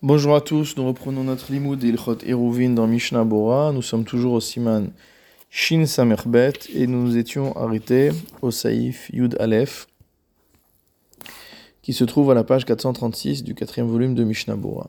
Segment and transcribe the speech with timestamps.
[0.00, 3.72] Bonjour à tous, nous reprenons notre limoud Ilchot Eruvin dans Mishnah Bora.
[3.72, 4.92] Nous sommes toujours au Siman
[5.50, 9.88] Shin Samerbet et nous nous étions arrêtés au Saïf Yud Aleph
[11.82, 14.88] qui se trouve à la page 436 du quatrième volume de Mishnah Bora.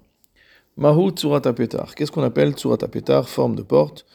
[0.77, 1.41] Mahu Tsurat.
[1.95, 2.77] Qu'est-ce qu'on appelle Tsurat
[3.23, 4.05] Forme de porte?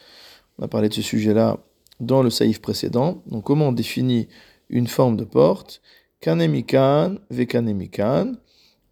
[0.60, 1.58] On a parlé de ce sujet-là
[1.98, 3.20] dans le Saïf précédent.
[3.26, 4.28] Donc comment on définit
[4.68, 5.82] une forme de porte?
[6.20, 8.34] Kanemikan, Vekanemikan.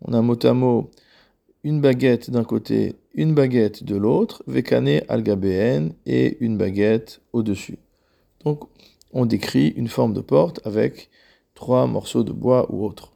[0.01, 0.91] On a mot à mot
[1.65, 7.79] une baguette d'un côté, une baguette de l'autre, vekane algabéen et une baguette au-dessus.
[8.45, 8.65] Donc
[9.13, 11.11] on décrit une forme de porte avec
[11.55, 13.13] trois morceaux de bois ou autre.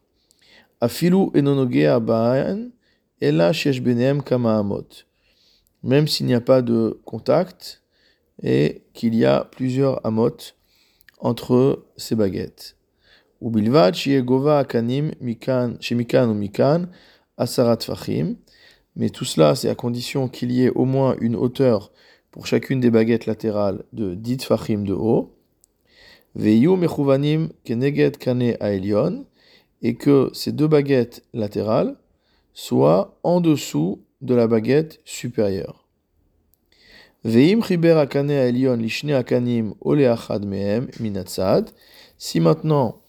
[0.80, 2.70] Afilu enonoge abaan
[3.20, 5.04] ela benem kamaamot.
[5.82, 7.82] Même s'il n'y a pas de contact
[8.42, 10.37] et qu'il y a plusieurs amot
[11.18, 12.76] entre ces baguettes.
[13.40, 16.88] Ubilvad gova akanim mikan, ou mikan,
[17.38, 18.36] asarat fachim.
[18.96, 21.92] Mais tout cela, c'est à condition qu'il y ait au moins une hauteur
[22.30, 25.34] pour chacune des baguettes latérales de 10 fachim de haut.
[26.34, 29.26] Veyu mechuvanim keneget kane aelion.
[29.82, 31.96] Et que ces deux baguettes latérales
[32.54, 35.87] soient en dessous de la baguette supérieure.
[37.24, 41.70] Veim chiber akane aelion lishne akanim oleachad mehem minatzad.
[42.18, 43.02] Si maintenant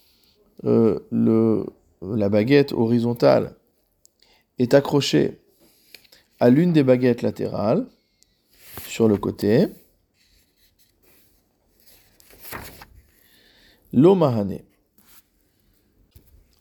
[0.65, 1.65] euh, le,
[2.01, 3.56] la baguette horizontale
[4.59, 5.39] est accroché
[6.39, 7.87] à l'une des baguettes latérales
[8.87, 9.67] sur le côté.
[13.93, 14.59] L'omahane.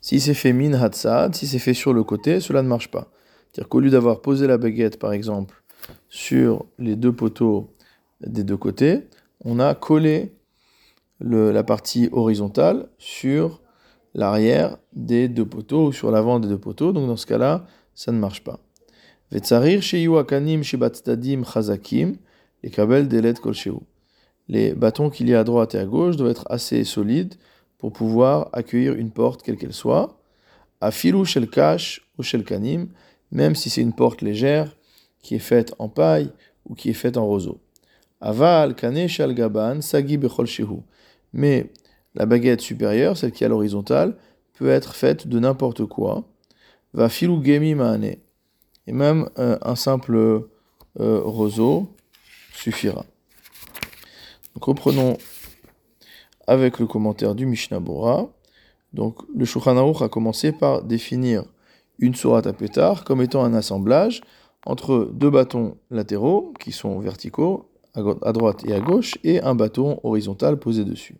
[0.00, 3.10] Si c'est fait min hatsad, si c'est fait sur le côté, cela ne marche pas.
[3.50, 5.62] C'est-à-dire qu'au lieu d'avoir posé la baguette, par exemple,
[6.08, 7.74] sur les deux poteaux
[8.20, 9.08] des deux côtés,
[9.44, 10.32] on a collé
[11.20, 13.62] la partie horizontale sur
[14.14, 16.92] l'arrière des deux poteaux ou sur l'avant des deux poteaux.
[16.92, 17.66] Donc dans ce cas-là,
[17.96, 18.60] ça ne marche pas.
[19.32, 19.40] Les
[24.74, 27.34] bâtons qu'il y a à droite et à gauche doivent être assez solides
[27.78, 30.20] pour pouvoir accueillir une porte quelle qu'elle soit.
[30.80, 32.88] Afilu shel kash ou shel kanim,
[33.32, 34.76] même si c'est une porte légère
[35.20, 36.30] qui est faite en paille
[36.66, 37.60] ou qui est faite en roseau.
[38.20, 40.82] Aval kane shel gaban sagi bechol shehu.
[41.32, 41.72] Mais
[42.14, 44.16] la baguette supérieure, celle qui est à l'horizontale,
[44.54, 46.24] peut être faite de n'importe quoi
[46.96, 48.16] va filou gemi maane.
[48.86, 51.88] Et même euh, un simple euh, roseau
[52.54, 53.04] suffira.
[54.60, 55.18] Reprenons
[56.46, 58.28] avec le commentaire du Mishnah Bora.
[58.92, 61.44] Donc le Shulchan a commencé par définir
[61.98, 64.22] une sourate à pétard comme étant un assemblage
[64.64, 70.00] entre deux bâtons latéraux qui sont verticaux à droite et à gauche et un bâton
[70.02, 71.16] horizontal posé dessus.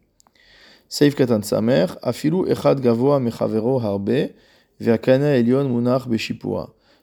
[0.88, 4.30] Seif katan samer, echad gavoa mechavero harbe,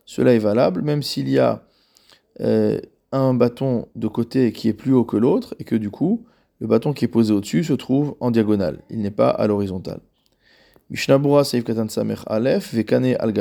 [0.05, 1.63] cela est valable même s'il y a
[2.41, 2.79] euh,
[3.11, 6.25] un bâton de côté qui est plus haut que l'autre et que du coup,
[6.59, 8.81] le bâton qui est posé au-dessus se trouve en diagonale.
[8.89, 9.99] Il n'est pas à l'horizontale.
[10.89, 13.33] Mishnabura Seif Katan Samer Aleph, Vekane al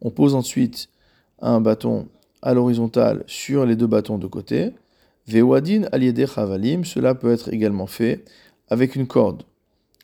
[0.00, 0.88] On pose ensuite
[1.40, 2.08] un bâton
[2.42, 4.70] à l'horizontale sur les deux bâtons de côté.
[5.28, 8.24] Vewadin Aliede Chavalim, cela peut être également fait
[8.68, 9.44] avec une corde.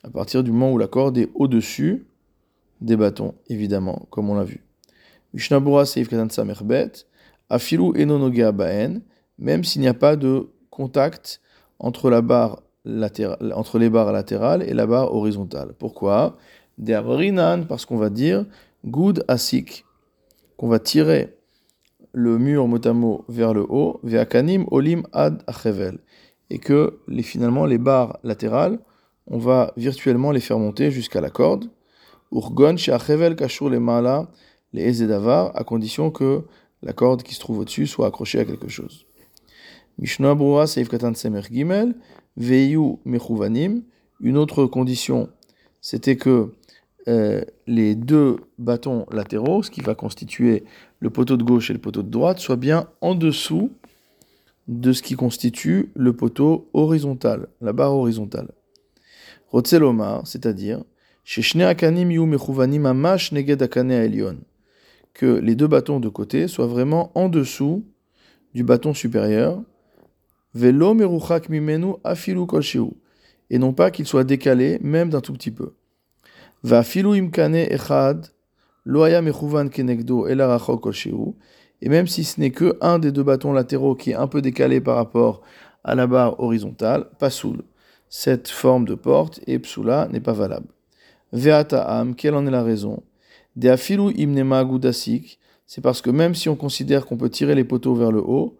[0.04, 2.06] À partir du moment où la corde est au-dessus
[2.80, 4.64] des bâtons, évidemment, comme on l'a vu.
[5.34, 6.92] Mishnabura Seif Katan Samerbet,
[7.50, 9.00] Afilu Enonoge Baen,
[9.38, 11.40] même s'il n'y a pas de contact
[11.78, 15.74] entre, la barre latérale, entre les barres latérales et la barre horizontale.
[15.78, 16.36] Pourquoi?
[17.68, 18.46] Parce qu'on va dire
[18.86, 19.84] Good Asik,
[20.56, 21.36] qu'on va tirer
[22.12, 25.98] le mur motamo vers le haut, Veakanim Olim Ad Achevel,
[26.50, 28.78] et que finalement les barres latérales,
[29.26, 31.68] on va virtuellement les faire monter jusqu'à la corde.
[32.32, 36.42] Urgon she'achevel kashur les ezedavar, à condition que
[36.82, 39.06] la corde qui se trouve au-dessus soit accrochée à quelque chose.
[39.98, 41.94] Mishnah Brura Seif Katan Semer Gimel,
[42.36, 43.82] Veyu Mechuvanim.
[44.20, 45.28] Une autre condition,
[45.80, 46.54] c'était que
[47.08, 50.64] euh, les deux bâtons latéraux, ce qui va constituer
[51.00, 53.70] le poteau de gauche et le poteau de droite, soient bien en dessous
[54.68, 58.50] de ce qui constitue le poteau horizontal, la barre horizontale.
[59.50, 60.84] Rotzelomar, c'est-à-dire
[65.14, 67.84] que les deux bâtons de côté soient vraiment en dessous
[68.54, 69.60] du bâton supérieur,
[70.54, 72.46] velo mimenu afilu
[73.50, 75.74] et non pas qu'ils soient décalés même d'un tout petit peu.
[76.62, 78.28] Va filu imkane echad
[78.86, 84.12] loaya mechuvan kenegdo et même si ce n'est que un des deux bâtons latéraux qui
[84.12, 85.42] est un peu décalé par rapport
[85.84, 87.64] à la barre horizontale, pasoul.
[88.08, 90.68] Cette forme de porte et psula n'est pas valable.
[91.32, 93.02] Ve'ata'am, quelle en est la raison?
[93.56, 94.66] De afilu imnema
[95.70, 98.56] c'est parce que même si on considère qu'on peut tirer les poteaux vers le haut,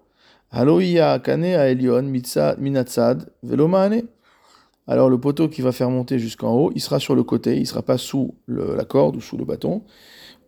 [0.53, 4.03] Kane a Minatsad Velomane.
[4.87, 7.61] Alors le poteau qui va faire monter jusqu'en haut, il sera sur le côté, il
[7.61, 9.82] ne sera pas sous la corde ou sous le bâton.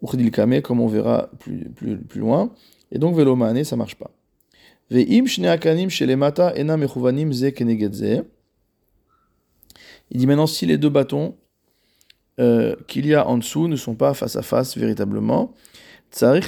[0.02, 2.50] Ou Kame, comme on verra plus, plus, plus loin.
[2.92, 4.10] Et donc Velomane, ça marche pas.
[4.90, 7.52] Ve'im Shne Shelemata Ena Mechuvanim Ze.
[10.10, 11.36] Il dit maintenant si les deux bâtons
[12.38, 15.54] euh, qu'il y a en dessous ne sont pas face à face véritablement,
[16.12, 16.44] c'est-à-dire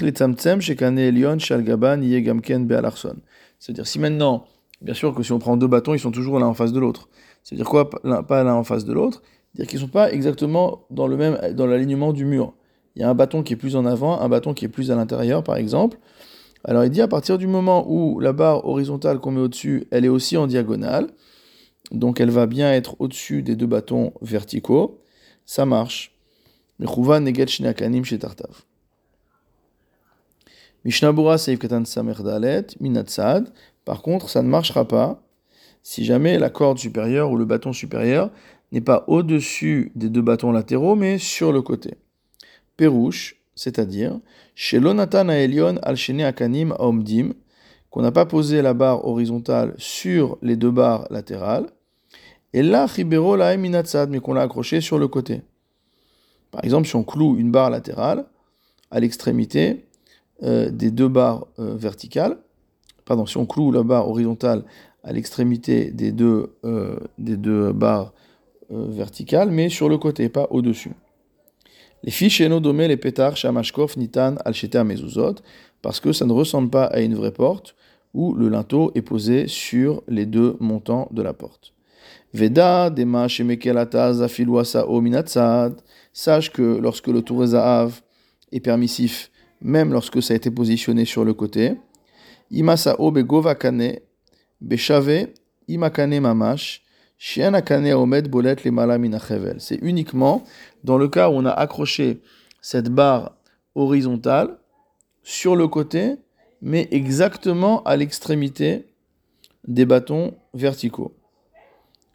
[3.87, 4.45] si maintenant,
[4.81, 6.81] bien sûr que si on prend deux bâtons, ils sont toujours l'un en face de
[6.81, 7.09] l'autre.
[7.45, 9.23] C'est-à-dire quoi, pas l'un en face de l'autre?
[9.55, 12.55] Dire qu'ils ne sont pas exactement dans le même, dans l'alignement du mur.
[12.97, 14.91] Il y a un bâton qui est plus en avant, un bâton qui est plus
[14.91, 15.99] à l'intérieur, par exemple.
[16.65, 20.05] Alors il dit à partir du moment où la barre horizontale qu'on met au-dessus, elle
[20.05, 21.09] est aussi en diagonale,
[21.91, 25.02] donc elle va bien être au-dessus des deux bâtons verticaux,
[25.47, 26.13] ça marche.
[26.79, 28.63] neget chez Tartav.
[30.85, 33.53] Mishnabura Seif Katan Samerdalet, Minatsad.
[33.85, 35.23] Par contre, ça ne marchera pas
[35.83, 38.31] si jamais la corde supérieure ou le bâton supérieur
[38.73, 41.95] n'est pas au-dessus des deux bâtons latéraux, mais sur le côté.
[42.77, 44.19] Perouche, c'est-à-dire,
[44.55, 47.35] chez Lonatan Aelion al Akanim Aomdim,
[47.91, 51.67] qu'on n'a pas posé la barre horizontale sur les deux barres latérales,
[52.53, 55.43] et là, Chibero la mais qu'on l'a accroché sur le côté.
[56.51, 58.27] Par exemple, si on cloue une barre latérale
[58.91, 59.87] à l'extrémité,
[60.45, 62.37] euh, des deux barres euh, verticales.
[63.05, 64.65] Pardon, si on cloue la barre horizontale
[65.05, 68.13] à l'extrémité des deux, euh, barres
[68.69, 70.93] verticales, mais sur le côté, pas au-dessus.
[72.03, 75.37] Les fiches domé les pétards, shamashkov, nitan, alcheta, mezuzot,
[75.81, 77.77] parce que ça ne ressemble pas à une vraie porte
[78.15, 81.73] où le linteau est posé sur les deux montants de la porte.
[82.35, 85.81] Veda, dema, shemekelata, zafiluasa, minatsad.
[86.13, 89.33] Sache que lorsque le tour est permissif
[89.63, 91.75] même lorsque ça a été positionné sur le côté.
[92.51, 94.01] Imasao begovakane,
[94.61, 95.29] beshave,
[95.69, 96.83] imakane mamash,
[97.19, 99.57] shianakane omed bolet le minachevel.
[99.61, 100.45] C'est uniquement
[100.85, 102.21] dans le cas où on a accroché
[102.61, 103.37] cette barre
[103.75, 104.59] horizontale
[105.23, 106.17] sur le côté,
[106.61, 108.87] mais exactement à l'extrémité
[109.67, 111.15] des bâtons verticaux.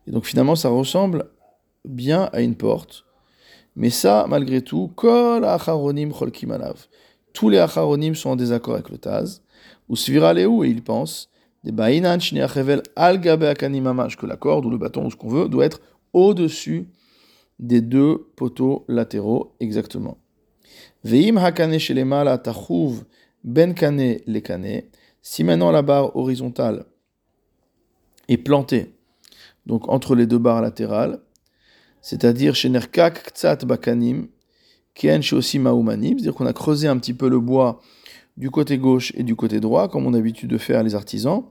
[0.07, 1.29] Et donc finalement, ça ressemble
[1.85, 3.05] bien à une porte.
[3.75, 6.87] Mais ça, malgré tout, kol acharonim cholkimalav
[7.37, 9.43] tous les acharonim sont en désaccord avec le Taz.
[9.89, 11.29] Ou Svira et il pense
[11.63, 12.17] des Ba'inan
[12.95, 15.79] al que la corde ou le bâton ou ce qu'on veut doit être
[16.13, 16.89] au-dessus
[17.59, 20.17] des deux poteaux latéraux exactement.
[21.03, 23.03] Veim hakane shelemala tachuv
[23.43, 24.81] ben kane le kane.
[25.21, 26.85] Si maintenant la barre horizontale
[28.27, 28.96] est plantée,
[29.67, 31.19] donc entre les deux barres latérales,
[32.01, 34.27] c'est-à-dire chez nerkak ktsat bakanim,
[34.95, 37.81] Kien aussi c'est-à-dire qu'on a creusé un petit peu le bois
[38.35, 41.43] du côté gauche et du côté droit, comme on a l'habitude de faire les artisans.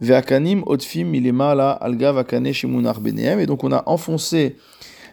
[0.00, 4.56] Veakanim otfim la alga vakane shimunar beneem, et donc on a enfoncé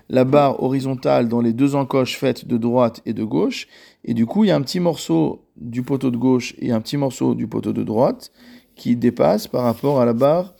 [0.10, 3.68] la barre horizontale dans les deux encoches faites de droite et de gauche,
[4.04, 6.82] et du coup il y a un petit morceau du poteau de gauche et un
[6.82, 8.32] petit morceau du poteau de droite
[8.76, 10.56] qui dépasse par rapport à la barre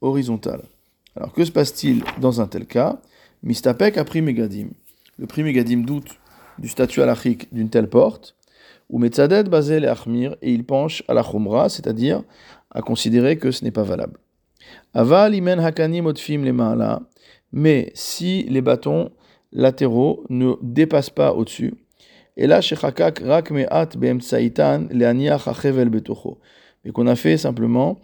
[0.00, 0.62] horizontale.
[1.16, 3.00] Alors que se passe-t-il dans un tel cas?
[3.42, 4.68] Mistapek a pris Megadim.
[5.18, 6.18] Le prix Megadim doute
[6.58, 8.36] du statut halachique d'une telle porte,
[8.90, 12.22] ou Metzadet basé les Achmir, et il penche à la Khumra, c'est-à-dire
[12.70, 14.18] à considérer que ce n'est pas valable.
[14.94, 17.00] Aval imen hakanim otfim les là,
[17.52, 19.10] mais si les bâtons
[19.52, 21.74] latéraux ne dépassent pas au-dessus,
[22.36, 26.38] et là, shechakak rak me'at be'emtsaitan le'aniach achevel betocho,
[26.84, 27.98] mais qu'on a fait simplement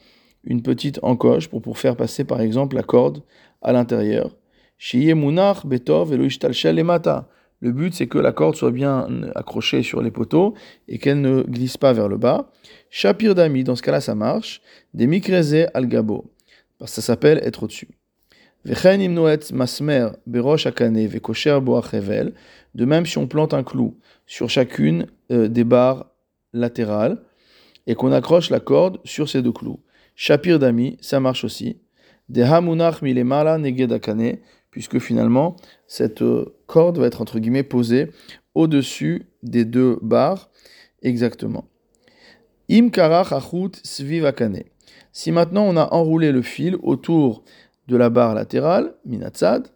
[0.44, 3.22] une petite encoche pour, pour faire passer par exemple la corde
[3.62, 4.30] à l'intérieur.
[7.60, 10.54] Le but, c'est que la corde soit bien accrochée sur les poteaux
[10.88, 12.50] et qu'elle ne glisse pas vers le bas.
[12.90, 14.60] Shapir d'ami, dans ce cas-là, ça marche.
[14.92, 16.30] Des mikreze al gabo,
[16.78, 17.88] parce que ça s'appelle être au-dessus.
[19.52, 21.58] masmer berosh akane vekosher
[22.74, 23.96] De même, si on plante un clou
[24.26, 26.10] sur chacune euh, des barres
[26.52, 27.18] latérales
[27.86, 29.80] et qu'on accroche la corde sur ces deux clous.
[30.14, 31.80] Shapir d'ami, ça marche aussi.
[32.28, 34.38] De hamunach milemala negedakane,
[34.70, 35.56] puisque finalement,
[35.86, 38.10] cette euh, corde va être entre guillemets posée
[38.54, 40.50] au-dessus des deux barres
[41.02, 41.64] exactement.
[42.70, 42.90] Im
[43.82, 44.62] svivakane.
[45.12, 47.44] Si maintenant on a enroulé le fil autour
[47.88, 49.68] de la barre latérale, minatsad,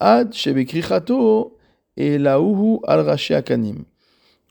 [0.00, 1.56] ad shebekrichato
[1.96, 3.84] et lauhu al akanim.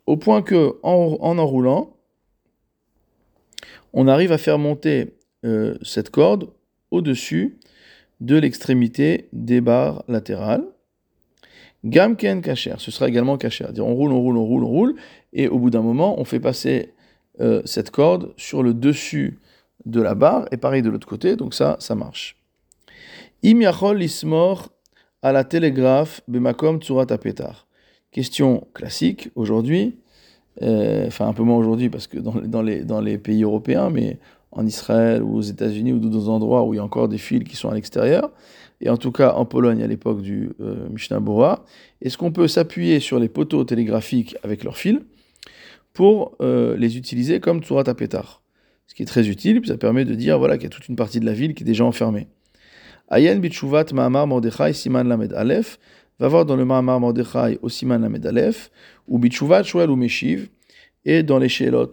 [0.08, 1.96] Au point que, en, enroulant,
[3.94, 6.50] on arrive à faire monter euh, cette corde
[6.92, 7.58] au-dessus
[8.20, 10.64] de l'extrémité des barres latérales.
[11.84, 13.66] Gamken kacher, ce sera également kacher.
[13.80, 14.96] On roule, on roule, on roule, on roule,
[15.34, 16.94] et au bout d'un moment, on fait passer
[17.40, 19.40] euh, cette corde sur le dessus
[19.86, 22.38] de la barre, et pareil de l'autre côté, donc ça, ça marche.
[23.44, 24.70] Im yachol lismor
[25.24, 27.66] à la télégraphe bemakom tsurat apetar.
[28.12, 29.98] Question classique aujourd'hui,
[30.62, 33.90] euh, enfin un peu moins aujourd'hui parce que dans, dans, les, dans les pays européens,
[33.90, 34.20] mais
[34.52, 37.44] en Israël ou aux États-Unis ou d'autres endroits où il y a encore des fils
[37.44, 38.32] qui sont à l'extérieur,
[38.82, 41.64] et en tout cas en Pologne à l'époque du euh, Mishnah Bora,
[42.02, 45.00] est-ce qu'on peut s'appuyer sur les poteaux télégraphiques avec leurs fils
[45.94, 48.42] pour euh, les utiliser comme Tsurat Apetar
[48.88, 50.88] Ce qui est très utile, puis ça permet de dire voilà, qu'il y a toute
[50.88, 52.28] une partie de la ville qui est déjà enfermée.
[53.10, 55.80] Ayen Bichuvat Mahamar Mordechai Siman Lamed Aleph
[56.20, 58.72] va voir dans le Mahamar Mordechai au Siman Lamed Aleph,
[59.08, 60.50] ou Bichuvat Shuel ou Meshiv,
[61.06, 61.90] et dans les Shelot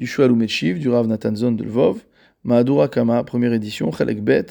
[0.00, 1.98] du Shuel ou Meshiv, du Rav Natanzon de Lvov,
[2.42, 4.46] Mahadura Kama, première édition, Chelek Bet,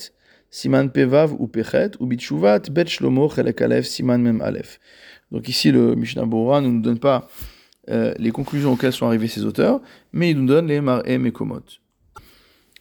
[0.51, 4.79] Siman Pevav ou Pechet, ou Bichuvat Bet Shlomo Chelek Aleph, Siman Mem Aleph.
[5.31, 7.27] Donc ici, le Mishnah Bora ne nous donne pas
[7.89, 9.81] euh, les conclusions auxquelles sont arrivés ces auteurs,
[10.13, 11.65] mais il nous donne les Mar'em et Komot.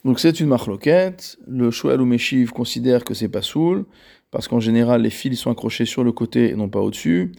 [0.05, 1.37] Donc c'est une marloquette.
[1.47, 3.85] Le Shoel ou Meshiv considère que c'est pas soul,
[4.29, 7.31] parce qu'en général les fils sont accrochés sur le côté et non pas au-dessus.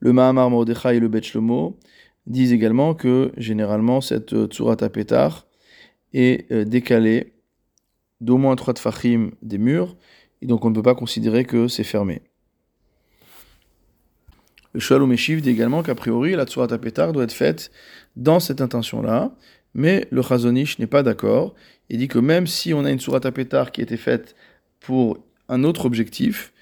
[0.00, 1.22] Le Mahamar Mordechai et le Bet
[2.26, 5.46] disent également que généralement cette euh, Tsurat Petar
[6.12, 7.34] est euh, décalée
[8.20, 9.96] d'au moins trois tfachim des murs,
[10.40, 12.22] et donc on ne peut pas considérer que c'est fermé.
[14.72, 17.70] Le Meshiv dit également qu'a priori la Tsurat Petar doit être faite
[18.16, 19.34] dans cette intention-là,
[19.74, 21.54] mais le Chazonish n'est pas d'accord.
[21.90, 24.34] Il dit que même si on a une sourate à pétard qui a été faite
[24.80, 26.52] pour un autre objectif,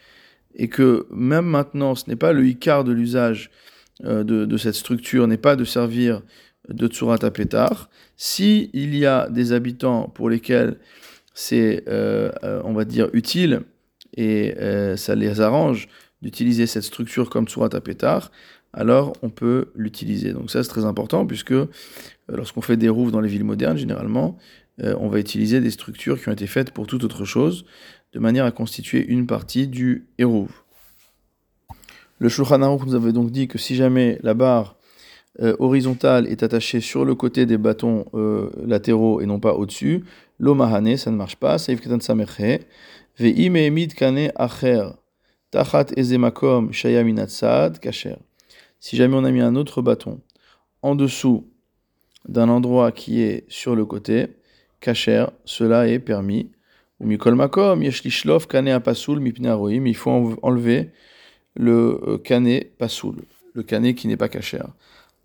[0.54, 3.50] et que même maintenant, ce n'est pas le Icar de l'usage
[4.04, 6.22] euh, de, cette structure, n'est pas de servir
[6.68, 10.78] de tsurat à pétard, si il y a des habitants pour lesquels
[11.34, 13.62] c'est, euh, euh, on va dire, utile,
[14.16, 14.54] et
[14.96, 15.88] ça les arrange
[16.20, 18.30] d'utiliser cette structure comme tsurat à pétard,
[18.74, 20.34] alors on peut l'utiliser.
[20.34, 21.54] Donc ça c'est très important puisque
[22.28, 24.36] lorsqu'on fait des rouves dans les villes modernes, généralement,
[24.82, 27.64] on va utiliser des structures qui ont été faites pour toute autre chose,
[28.12, 30.61] de manière à constituer une partie du hérouve.
[32.22, 34.76] Le Shulchan nous avait donc dit que si jamais la barre
[35.40, 40.04] euh, horizontale est attachée sur le côté des bâtons euh, latéraux et non pas au-dessus,
[40.38, 42.60] l'omahane, ça ne marche pas, saif ketan samerche,
[43.18, 44.90] ve'im kane acher,
[45.50, 48.18] tachat ezemakom shayaminatsad kacher.
[48.78, 50.20] Si jamais on a mis un autre bâton
[50.80, 51.48] en dessous
[52.28, 54.28] d'un endroit qui est sur le côté,
[54.78, 56.52] kacher, cela est permis.
[57.00, 59.52] Ou mikol makom, yeshlishlov kane pasoul mipne
[59.84, 60.92] il faut enlever
[61.54, 63.16] le euh, kané pasoul,
[63.54, 64.62] le kané qui n'est pas kacher,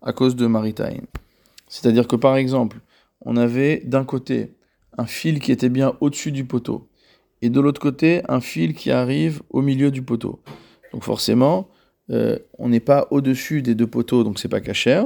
[0.02, 0.98] à cause de maritain.
[1.68, 2.78] C'est-à-dire que par exemple,
[3.22, 4.54] on avait d'un côté
[4.96, 6.88] un fil qui était bien au-dessus du poteau,
[7.42, 10.40] et de l'autre côté un fil qui arrive au milieu du poteau.
[10.92, 11.68] Donc forcément,
[12.10, 15.04] euh, on n'est pas au-dessus des deux poteaux, donc c'est pas kacher.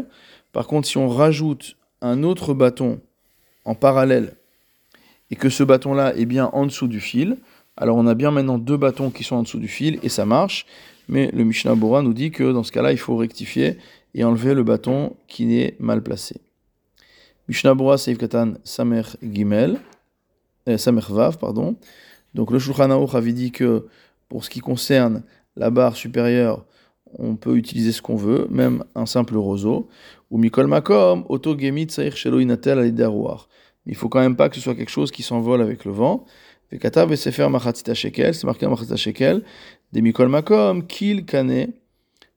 [0.52, 3.00] Par contre, si on rajoute un autre bâton
[3.64, 4.34] en parallèle
[5.30, 7.38] et que ce bâton-là est bien en dessous du fil,
[7.76, 10.26] alors on a bien maintenant deux bâtons qui sont en dessous du fil et ça
[10.26, 10.66] marche,
[11.08, 13.78] mais le Mishnah Bora nous dit que dans ce cas-là, il faut rectifier
[14.14, 16.36] et enlever le bâton qui est mal placé.
[17.48, 19.78] Mishnah Bora Seif Katan Samer Gimel,
[20.68, 21.76] euh, Samer Vav, pardon.
[22.34, 23.86] Donc le Shulchan Aruch avait dit que
[24.28, 25.22] pour ce qui concerne
[25.56, 26.64] la barre supérieure,
[27.18, 29.88] on peut utiliser ce qu'on veut, même un simple roseau.
[30.30, 32.78] Ou Mikol Makom, Auto Gemit Sair Shelo Inatel
[33.86, 36.24] il faut quand même pas que ce soit quelque chose qui s'envole avec le vent.
[36.70, 39.42] Vekatav Shekel, c'est marqué Machatzita Shekel,
[39.92, 41.68] des Mikol Makom, Kil Kane,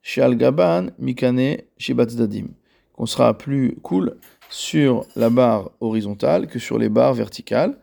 [0.02, 2.48] Sheal Gaban, Mikane, Dadim.
[2.94, 4.18] Qu'on sera plus cool
[4.50, 7.78] sur la barre horizontale que sur les barres verticales.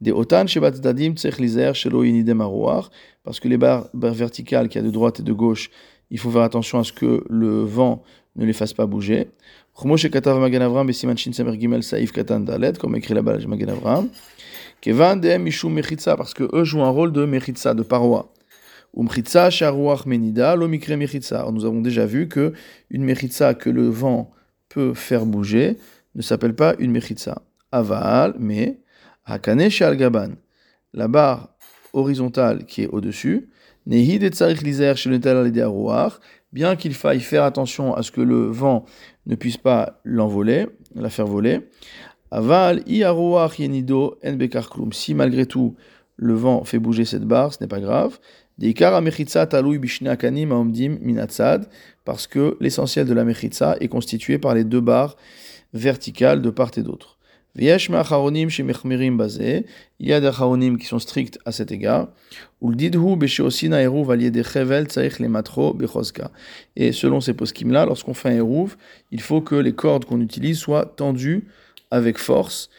[0.00, 2.42] Des Otan Dadim, Tsech Lizer, Shelo Inidem
[3.24, 5.70] parce que les barres, verticales qu'il y a de droite et de gauche,
[6.10, 8.02] il faut faire attention à ce que le vent
[8.36, 9.28] ne les fasse pas bouger.
[9.74, 10.20] Comme écrit
[13.14, 14.08] là-bas Magen Avram.
[16.16, 18.32] parce que eux jouent un rôle de mechitza, de paroi.
[18.94, 19.06] Nous
[21.64, 22.52] avons déjà vu que
[22.90, 24.30] une mechitza que le vent
[24.68, 25.76] peut faire bouger
[26.14, 27.42] ne s'appelle pas une mechitza.
[27.70, 28.80] Aval, mais
[29.26, 30.30] hakane shal gaban.
[30.94, 31.50] La barre
[31.92, 33.50] horizontale qui est au-dessus,
[36.52, 38.84] bien qu'il faille faire attention à ce que le vent
[39.26, 41.60] ne puisse pas l'envoler, la faire voler.
[42.30, 45.76] Aval, yenido, en Si malgré tout,
[46.16, 48.18] le vent fait bouger cette barre, ce n'est pas grave.
[52.04, 55.16] Parce que l'essentiel de la mechitza est constitué par les deux barres
[55.72, 57.18] verticales de part et d'autre.
[57.60, 57.78] Il y a
[60.20, 62.08] des acharonim qui sont stricts à cet égard.
[66.76, 68.76] Et selon ces poskim là, lorsqu'on fait un eruv,
[69.10, 71.48] il faut que les cordes qu'on utilise soient tendues
[71.90, 72.70] avec force.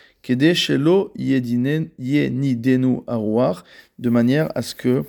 [3.99, 5.03] De manière à ce que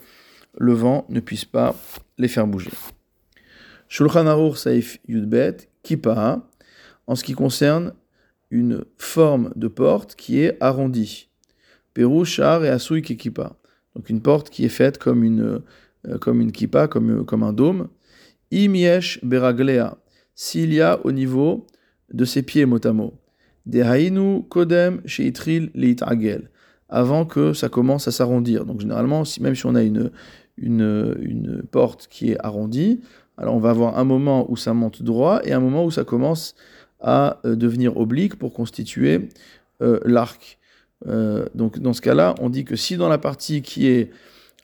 [0.58, 1.74] le vent ne puisse pas
[2.18, 2.70] les faire bouger.
[3.88, 6.46] Shulchan Aruch Saif Yudbet, Kippa,
[7.06, 7.92] en ce qui concerne
[8.50, 11.28] une forme de porte qui est arrondie.
[11.94, 13.56] Peru, Shar et Asui Kippa.
[13.94, 15.62] Donc une porte qui est faite comme une,
[16.06, 17.88] euh, comme une kippa, comme, comme un dôme.
[18.50, 19.96] Imiesh Beraglea,
[20.34, 21.66] s'il y a au niveau
[22.12, 23.14] de ses pieds motamo.
[23.66, 26.50] Dehainu Kodem Sheitril Leitagel,
[26.90, 28.66] avant que ça commence à s'arrondir.
[28.66, 30.10] Donc généralement, même si on a une,
[30.58, 33.00] une, porte qui est arrondie,
[33.38, 36.04] alors on va avoir un moment où ça monte droit et un moment où ça
[36.04, 36.54] commence
[37.00, 39.28] à euh, devenir oblique pour constituer
[39.80, 40.58] euh, l'arc.
[41.06, 44.10] Euh, donc dans ce cas-là, on dit que si dans la partie qui est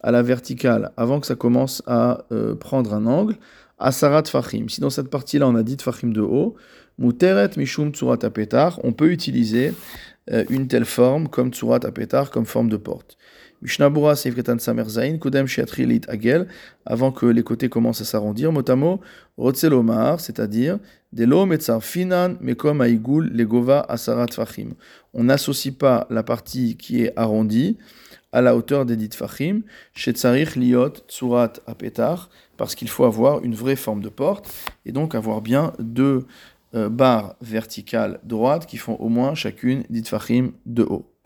[0.03, 2.27] à la verticale, avant que ça commence à
[2.61, 3.37] prendre un angle,
[3.79, 6.55] asarat fachim, si dans cette partie-là on a dit fachim de haut,
[6.99, 8.19] muteret mishum tsurat
[8.85, 9.73] on peut utiliser
[10.49, 13.17] une telle forme comme tsurat apetar, comme forme de porte.
[13.63, 16.47] Mishnabura Seifretan Samerzain, Kodem Sheatrilit Agel,
[16.85, 19.01] avant que les côtés commencent à s'arrondir, motamo
[19.39, 20.79] Rotzelomar, c'est-à-dire
[21.13, 24.75] Delo Metzar Finan, Mekom Aigul, Legova Asarat Fachim.
[25.15, 27.79] On n'associe pas la partie qui est arrondie
[28.33, 29.63] à la hauteur des dit Fachim,
[29.95, 32.29] Shetzarich Liot Tsurat Apetar,
[32.59, 34.53] parce qu'il faut avoir une vraie forme de porte,
[34.85, 36.27] et donc avoir bien deux euh,
[36.73, 41.11] barres verticales droites qui font au moins chacune dit Fachim de haut.